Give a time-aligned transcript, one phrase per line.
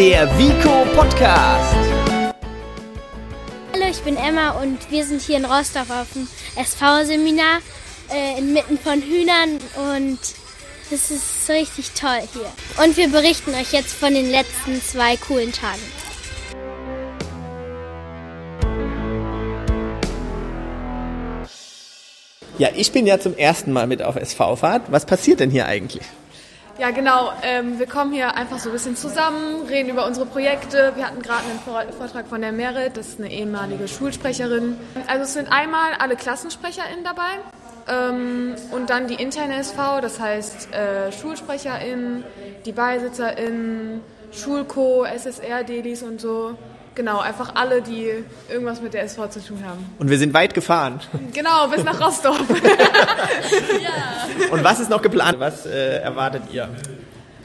[0.00, 1.76] der Vico Podcast.
[3.70, 6.26] Hallo, ich bin Emma und wir sind hier in Rostock auf dem
[6.56, 7.58] SV-Seminar
[8.10, 10.18] äh, inmitten von Hühnern und
[10.90, 12.50] es ist so richtig toll hier.
[12.82, 15.82] Und wir berichten euch jetzt von den letzten zwei coolen Tagen.
[22.56, 24.90] Ja, ich bin ja zum ersten Mal mit auf SV-Fahrt.
[24.90, 26.06] Was passiert denn hier eigentlich?
[26.80, 27.30] Ja, genau.
[27.42, 30.92] Ähm, wir kommen hier einfach so ein bisschen zusammen, reden über unsere Projekte.
[30.96, 34.78] Wir hatten gerade einen Vortrag von der Merit, das ist eine ehemalige Schulsprecherin.
[35.06, 37.36] Also es sind einmal alle KlassensprecherInnen dabei
[37.86, 42.24] ähm, und dann die interne SV, das heißt äh, SchulsprecherInnen,
[42.64, 44.00] die BeisitzerInnen,
[44.32, 46.56] Schulco, SSR-Delis und so.
[46.94, 49.84] Genau, einfach alle, die irgendwas mit der SV zu tun haben.
[49.98, 51.00] Und wir sind weit gefahren.
[51.32, 52.36] Genau, bis nach Rostock.
[53.80, 54.50] ja.
[54.50, 55.38] Und was ist noch geplant?
[55.38, 56.68] Was äh, erwartet ihr?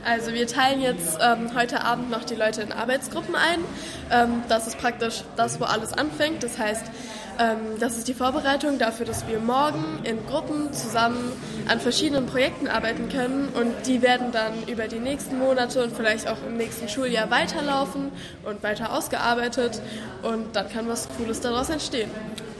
[0.04, 3.60] Also wir teilen jetzt ähm, heute Abend noch die Leute in Arbeitsgruppen ein.
[4.12, 6.44] Ähm, das ist praktisch das, wo alles anfängt.
[6.44, 6.86] Das heißt,
[7.40, 11.32] ähm, das ist die Vorbereitung dafür, dass wir morgen in Gruppen zusammen
[11.68, 16.28] an verschiedenen Projekten arbeiten können und die werden dann über die nächsten Monate und vielleicht
[16.28, 18.12] auch im nächsten Schuljahr weiterlaufen
[18.44, 19.82] und weiter ausgearbeitet
[20.22, 22.10] und dann kann was Cooles daraus entstehen.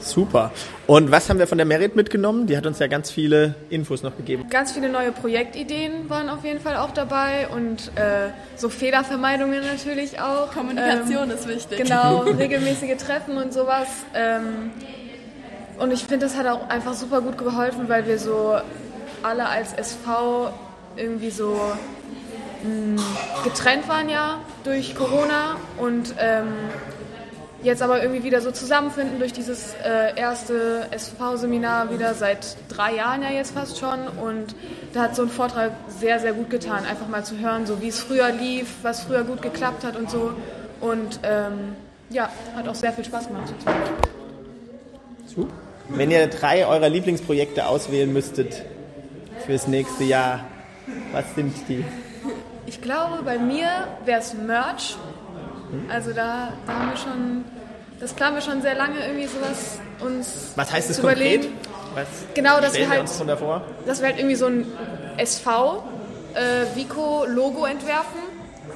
[0.06, 0.52] Super.
[0.86, 2.46] Und was haben wir von der Merit mitgenommen?
[2.46, 4.46] Die hat uns ja ganz viele Infos noch gegeben.
[4.50, 10.20] Ganz viele neue Projektideen waren auf jeden Fall auch dabei und äh, so Fehlervermeidungen natürlich
[10.20, 10.52] auch.
[10.52, 11.78] Kommunikation ähm, ist wichtig.
[11.78, 13.88] Genau, regelmäßige Treffen und sowas.
[14.14, 14.70] Ähm,
[15.78, 18.56] und ich finde, das hat auch einfach super gut geholfen, weil wir so
[19.22, 20.52] alle als SV
[20.96, 21.60] irgendwie so
[22.62, 22.96] mh, hm,
[23.44, 26.46] getrennt waren ja durch Corona und ähm,
[27.66, 33.22] jetzt aber irgendwie wieder so zusammenfinden durch dieses äh, erste SV-Seminar wieder seit drei Jahren
[33.22, 34.06] ja jetzt fast schon.
[34.22, 34.54] Und
[34.92, 37.88] da hat so ein Vortrag sehr, sehr gut getan, einfach mal zu hören, so wie
[37.88, 40.32] es früher lief, was früher gut geklappt hat und so.
[40.80, 41.74] Und ähm,
[42.08, 43.52] ja, hat auch sehr viel Spaß gemacht.
[45.88, 48.62] Wenn ihr drei eurer Lieblingsprojekte auswählen müsstet
[49.44, 50.44] fürs nächste Jahr,
[51.12, 51.84] was sind die?
[52.66, 53.68] Ich glaube, bei mir
[54.04, 54.96] wäre es Merch.
[55.88, 57.44] Also da, da haben wir schon
[58.00, 61.48] das planen wir schon sehr lange irgendwie sowas uns Was heißt das konkret?
[61.94, 63.04] Was genau, dass wir, halt,
[63.86, 64.66] dass wir halt irgendwie so ein
[65.16, 65.82] SV
[66.34, 68.20] äh, Vico Logo entwerfen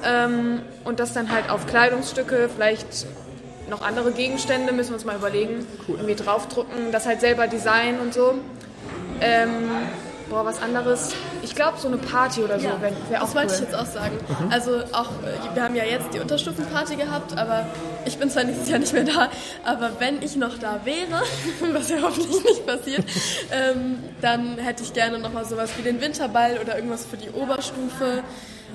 [0.03, 3.05] ähm, und das dann halt auf Kleidungsstücke, vielleicht
[3.69, 5.97] noch andere Gegenstände, müssen wir uns mal überlegen, cool.
[5.97, 8.33] irgendwie draufdrucken, das halt selber designen und so.
[9.21, 9.69] Ähm,
[10.29, 11.13] boah, was anderes.
[11.43, 13.53] Ich glaube, so eine Party oder so ja, wäre wär auch Das wollte cool.
[13.55, 14.17] ich jetzt auch sagen.
[14.39, 14.51] Mhm.
[14.51, 15.09] Also auch,
[15.53, 17.65] wir haben ja jetzt die Unterstufenparty gehabt, aber
[18.05, 19.29] ich bin zwar nächstes Jahr nicht mehr da,
[19.63, 21.21] aber wenn ich noch da wäre,
[21.73, 23.05] was ja hoffentlich nicht passiert,
[23.51, 28.23] ähm, dann hätte ich gerne nochmal sowas wie den Winterball oder irgendwas für die Oberstufe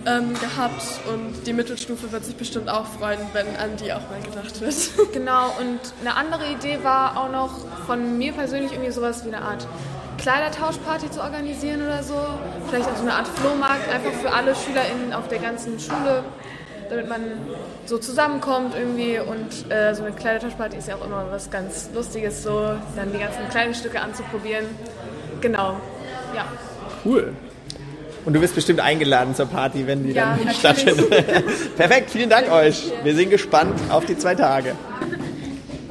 [0.05, 4.21] ähm, gehabt und die Mittelstufe wird sich bestimmt auch freuen, wenn an die auch mal
[4.23, 4.75] gedacht wird.
[5.13, 7.53] Genau, und eine andere Idee war auch noch
[7.87, 9.67] von mir persönlich irgendwie sowas wie eine Art
[10.27, 12.17] Kleidertauschparty zu organisieren oder so.
[12.69, 16.25] Vielleicht auch so eine Art Flohmarkt, einfach für alle SchülerInnen auf der ganzen Schule,
[16.91, 17.21] damit man
[17.85, 19.21] so zusammenkommt irgendwie.
[19.21, 23.21] Und äh, so eine Kleidertauschparty ist ja auch immer was ganz Lustiges, so dann die
[23.21, 24.65] ganzen Kleidungsstücke anzuprobieren.
[25.41, 25.77] Genau,
[26.35, 26.45] ja.
[27.05, 27.33] Cool.
[28.25, 31.09] Und du bist bestimmt eingeladen zur Party, wenn die ja, dann stattfindet.
[31.77, 32.91] Perfekt, vielen Dank euch.
[33.05, 34.75] Wir sind gespannt auf die zwei Tage.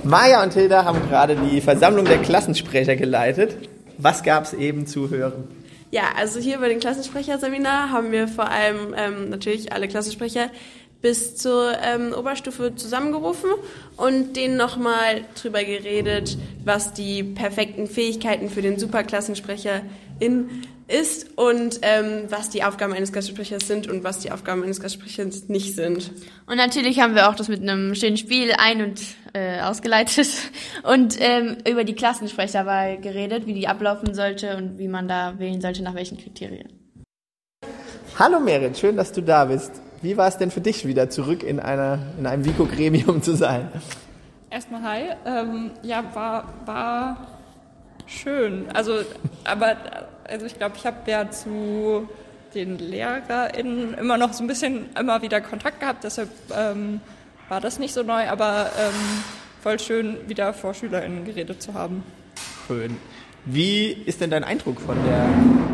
[0.03, 3.56] Maja und Hilda haben gerade die Versammlung der Klassensprecher geleitet.
[3.97, 5.47] Was gab es eben zu hören?
[5.91, 10.50] Ja, also hier bei den Klassensprecherseminar haben wir vor allem ähm, natürlich alle Klassensprecher
[11.01, 13.50] bis zur ähm, Oberstufe zusammengerufen
[13.95, 19.81] und denen nochmal drüber geredet, was die perfekten Fähigkeiten für den Superklassensprecher
[20.19, 20.50] in
[20.88, 25.50] ist und ähm, was die Aufgaben eines Klassensprechers sind und was die Aufgaben eines Klassensprechers
[25.50, 26.12] nicht sind.
[26.46, 29.01] Und natürlich haben wir auch das mit einem schönen Spiel ein- und
[29.34, 30.28] äh, ausgeleitet
[30.84, 35.59] und ähm, über die Klassensprecherwahl geredet, wie die ablaufen sollte und wie man da wählen
[35.59, 36.69] sollte, nach welchen Kriterien.
[38.19, 39.72] Hallo Merit, schön, dass du da bist.
[40.01, 43.69] Wie war es denn für dich, wieder zurück in, einer, in einem Vico-Gremium zu sein?
[44.51, 45.01] Erstmal hi.
[45.25, 47.27] Ähm, ja, war, war
[48.06, 48.68] schön.
[48.74, 49.00] Also,
[49.44, 49.75] aber
[50.27, 52.10] also ich glaube, ich habe ja zu
[52.54, 57.01] den LehrerInnen immer noch so ein bisschen immer wieder Kontakt gehabt, deshalb ähm,
[57.50, 59.24] war das nicht so neu, aber ähm,
[59.62, 62.04] voll schön, wieder vor SchülerInnen geredet zu haben.
[62.68, 62.98] Schön.
[63.45, 65.27] Wie ist denn dein Eindruck von der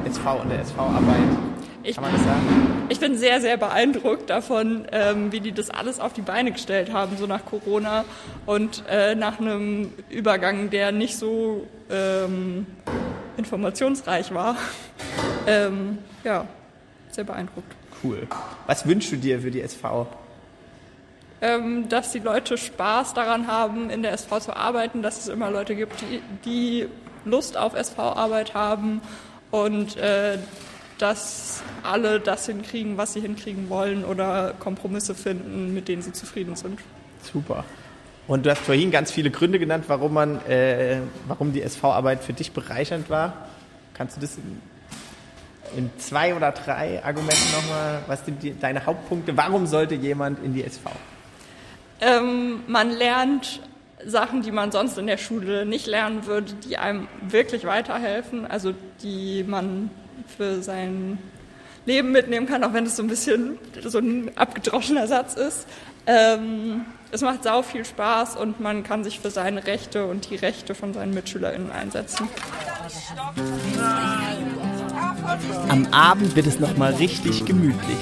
[0.10, 1.16] SV und der SV-Arbeit?
[1.84, 2.88] Ich, Kann man das sagen?
[2.90, 6.94] Ich bin sehr, sehr beeindruckt davon, ähm, wie die das alles auf die Beine gestellt
[6.94, 8.06] haben, so nach Corona
[8.46, 12.68] und äh, nach einem Übergang, der nicht so ähm,
[13.38, 14.56] informationsreich war.
[15.48, 16.46] Ähm, ja,
[17.10, 17.76] sehr beeindruckt.
[18.04, 18.28] Cool.
[18.68, 20.08] Was wünschst du dir für die SV?
[21.42, 25.50] ähm, dass die Leute Spaß daran haben, in der SV zu arbeiten, dass es immer
[25.50, 26.88] Leute gibt, die, die
[27.26, 29.02] Lust auf SV-Arbeit haben
[29.50, 30.38] und äh,
[31.00, 36.56] dass alle das hinkriegen, was sie hinkriegen wollen oder Kompromisse finden, mit denen sie zufrieden
[36.56, 36.80] sind.
[37.34, 37.66] Super.
[38.32, 42.32] Und du hast vorhin ganz viele Gründe genannt, warum man, äh, warum die SV-Arbeit für
[42.32, 43.50] dich bereichernd war.
[43.94, 44.62] Kannst du das in,
[45.76, 49.36] in zwei oder drei Argumenten nochmal, was sind die, deine Hauptpunkte?
[49.36, 50.92] Warum sollte jemand in die SV?
[52.00, 53.60] Ähm, man lernt
[54.06, 58.74] Sachen, die man sonst in der Schule nicht lernen würde, die einem wirklich weiterhelfen, also
[59.04, 59.90] die man
[60.38, 61.18] für sein
[61.86, 65.68] Leben mitnehmen kann, auch wenn es so ein bisschen so ein abgedroschener Satz ist.
[66.08, 70.36] Ähm, es macht sau viel Spaß und man kann sich für seine Rechte und die
[70.36, 72.28] Rechte von seinen MitschülerInnen einsetzen.
[75.70, 77.98] Am Abend wird es nochmal richtig gemütlich.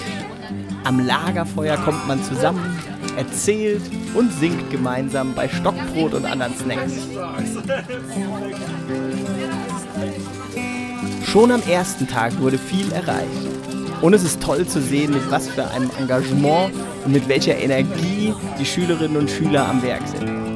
[0.83, 2.79] Am Lagerfeuer kommt man zusammen,
[3.17, 3.81] erzählt
[4.13, 6.93] und singt gemeinsam bei Stockbrot und anderen Snacks.
[11.25, 13.68] Schon am ersten Tag wurde viel erreicht.
[14.01, 16.73] Und es ist toll zu sehen, mit was für einem Engagement
[17.05, 20.49] und mit welcher Energie die Schülerinnen und Schüler am Werk sind.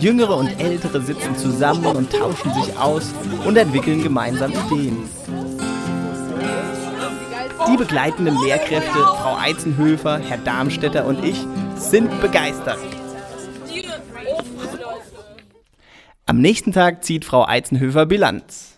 [0.00, 3.12] Jüngere und Ältere sitzen zusammen und tauschen sich aus
[3.44, 4.96] und entwickeln gemeinsam Ideen.
[7.70, 11.36] Die begleitenden Lehrkräfte, Frau Eizenhöfer, Herr Darmstädter und ich,
[11.76, 12.78] sind begeistert.
[16.26, 18.69] Am nächsten Tag zieht Frau Eizenhöfer Bilanz.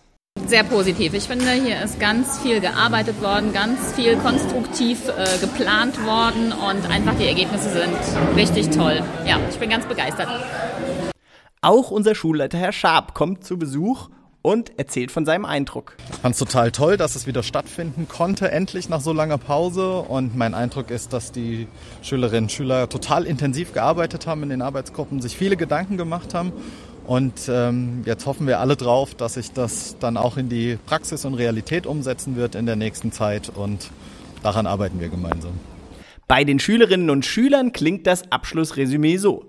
[0.47, 1.13] Sehr positiv.
[1.13, 6.89] Ich finde, hier ist ganz viel gearbeitet worden, ganz viel konstruktiv äh, geplant worden und
[6.89, 9.01] einfach die Ergebnisse sind richtig toll.
[9.25, 10.27] Ja, ich bin ganz begeistert.
[11.61, 14.09] Auch unser Schulleiter Herr Schaab kommt zu Besuch
[14.43, 15.95] und erzählt von seinem Eindruck.
[16.11, 19.99] Ich fand es total toll, dass es wieder stattfinden konnte, endlich nach so langer Pause.
[19.99, 21.67] Und mein Eindruck ist, dass die
[22.01, 26.51] Schülerinnen und Schüler total intensiv gearbeitet haben in den Arbeitsgruppen, sich viele Gedanken gemacht haben.
[27.05, 31.25] Und ähm, jetzt hoffen wir alle drauf, dass sich das dann auch in die Praxis
[31.25, 33.51] und Realität umsetzen wird in der nächsten Zeit.
[33.53, 33.89] Und
[34.41, 35.51] daran arbeiten wir gemeinsam.
[36.27, 39.45] Bei den Schülerinnen und Schülern klingt das Abschlussresümee so.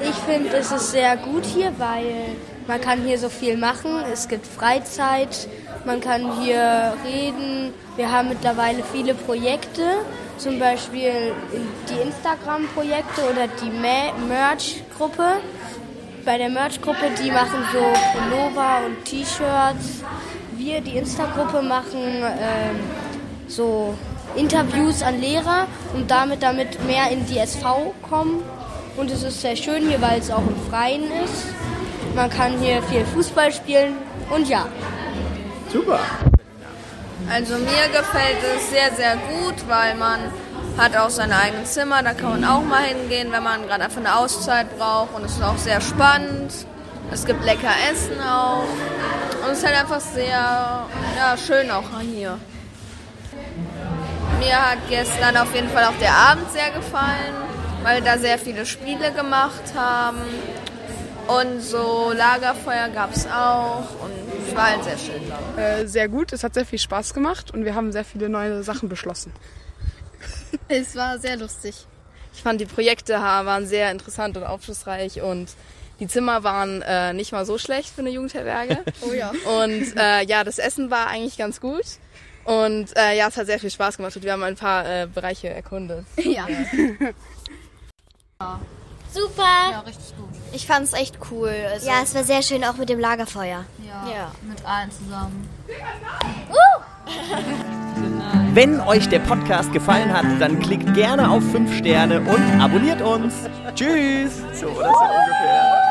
[0.00, 2.36] Ich finde, es ist sehr gut hier, weil
[2.68, 3.90] man kann hier so viel machen.
[4.12, 5.48] Es gibt Freizeit,
[5.84, 7.72] man kann hier reden.
[7.96, 9.82] Wir haben mittlerweile viele Projekte,
[10.38, 11.32] zum Beispiel
[11.88, 13.70] die Instagram-Projekte oder die
[14.28, 15.40] Merch-Gruppe.
[16.24, 20.02] Bei der Merch-Gruppe, die machen so Pullover und T-Shirts.
[20.56, 22.80] Wir, die Insta-Gruppe, machen ähm,
[23.46, 23.94] so
[24.34, 28.42] Interviews an Lehrer und damit damit mehr in die SV kommen.
[28.96, 31.44] Und es ist sehr schön hier, weil es auch im Freien ist.
[32.14, 33.96] Man kann hier viel Fußball spielen
[34.30, 34.66] und ja.
[35.70, 36.00] Super.
[37.30, 40.20] Also mir gefällt es sehr, sehr gut, weil man
[40.76, 43.98] hat auch sein eigenes Zimmer, da kann man auch mal hingehen, wenn man gerade einfach
[43.98, 45.14] eine Auszeit braucht.
[45.14, 46.52] Und es ist auch sehr spannend.
[47.12, 48.64] Es gibt lecker Essen auch.
[49.44, 50.86] Und es ist halt einfach sehr
[51.16, 52.38] ja, schön auch hier.
[54.38, 57.34] Mir hat gestern auf jeden Fall auch der Abend sehr gefallen,
[57.82, 60.18] weil wir da sehr viele Spiele gemacht haben.
[61.26, 64.12] Und so Lagerfeuer gab es auch und
[64.46, 65.22] es war halt sehr schön.
[65.56, 68.62] Äh, sehr gut, es hat sehr viel Spaß gemacht und wir haben sehr viele neue
[68.62, 69.32] Sachen beschlossen.
[70.68, 71.74] Es war sehr lustig.
[72.34, 75.50] Ich fand die Projekte waren sehr interessant und aufschlussreich und
[76.00, 78.78] die Zimmer waren äh, nicht mal so schlecht für eine Jugendherberge.
[79.02, 79.30] oh ja.
[79.62, 81.84] Und äh, ja, das Essen war eigentlich ganz gut.
[82.44, 85.06] Und äh, ja, es hat sehr viel Spaß gemacht und wir haben ein paar äh,
[85.06, 86.04] Bereiche erkundet.
[86.16, 86.46] Ja.
[88.40, 88.60] ja.
[89.12, 89.70] Super.
[89.70, 90.28] Ja, richtig gut.
[90.52, 91.54] Ich fand es echt cool.
[91.70, 93.64] Also ja, es war sehr schön auch mit dem Lagerfeuer.
[93.86, 94.32] Ja, ja.
[94.42, 95.48] mit allen zusammen.
[98.54, 103.34] Wenn euch der Podcast gefallen hat, dann klickt gerne auf 5 Sterne und abonniert uns.
[103.74, 104.44] Tschüss.
[104.52, 105.83] So, das ist ungefähr.